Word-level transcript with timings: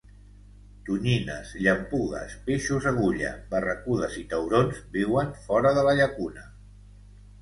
Tonyines, 0.85 1.51
llampugues, 1.65 2.33
peixos 2.49 2.87
agulla, 2.93 3.35
barracudes 3.53 4.19
i 4.23 4.27
taurons 4.33 4.81
viuen 4.97 5.31
fora 5.45 5.79
de 5.81 5.85
la 5.91 5.95
llacuna. 6.01 6.49